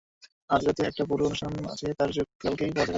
আজ 0.49 0.61
রাতে 0.67 0.81
একটা 0.85 1.03
বড়ো 1.05 1.23
অনুষ্ঠান 1.25 1.51
আছে, 1.65 1.87
তো 1.93 2.03
সুযোগ 2.07 2.27
কালকেই 2.39 2.71
পাওয়া 2.71 2.77
যাবে। 2.77 2.89